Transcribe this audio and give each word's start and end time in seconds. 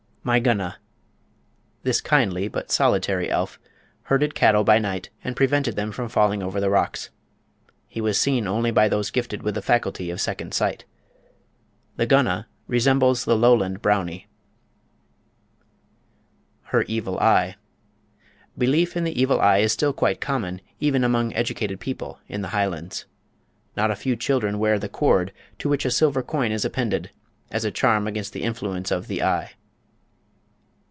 My 0.23 0.39
Gunna. 0.39 0.77
This 1.81 1.99
kindly, 1.99 2.47
but 2.47 2.69
solitary, 2.69 3.31
elf 3.31 3.59
herded 4.03 4.35
cattle 4.35 4.63
by 4.63 4.77
night, 4.77 5.09
and 5.23 5.35
prevented 5.35 5.75
them 5.75 5.91
from 5.91 6.09
falling 6.09 6.43
over 6.43 6.61
the 6.61 6.69
rocks. 6.69 7.09
He 7.87 8.01
was 8.01 8.19
seen 8.21 8.45
only 8.47 8.69
by 8.69 8.87
those 8.87 9.09
gifted 9.09 9.41
with 9.41 9.55
the 9.55 9.63
faculty 9.63 10.11
of 10.11 10.21
"second 10.21 10.53
sight." 10.53 10.85
The 11.95 12.05
Gunna 12.05 12.47
resembles 12.67 13.25
the 13.25 13.35
Lowland 13.35 13.81
"Brownie." 13.81 14.27
Her 16.65 16.83
Evil 16.83 17.17
Eye. 17.19 17.55
Belief 18.55 18.95
in 18.95 19.05
the 19.05 19.19
Evil 19.19 19.41
Eye 19.41 19.57
is 19.57 19.71
still 19.73 19.91
quite 19.91 20.21
common, 20.21 20.61
even 20.79 21.03
among 21.03 21.33
educated 21.33 21.79
people, 21.79 22.19
in 22.27 22.43
the 22.43 22.49
Highlands. 22.49 23.05
Not 23.75 23.89
a 23.89 23.95
few 23.95 24.15
children 24.15 24.59
wear 24.59 24.77
"the 24.77 24.87
cord," 24.87 25.33
to 25.57 25.67
which 25.67 25.83
a 25.83 25.89
silver 25.89 26.21
coin 26.21 26.51
is 26.51 26.63
appended, 26.63 27.09
as 27.49 27.65
a 27.65 27.71
charm 27.71 28.05
against 28.05 28.33
the 28.33 28.43
influence 28.43 28.91
of 28.91 29.07
"the 29.07 29.23
eye." 29.23 29.53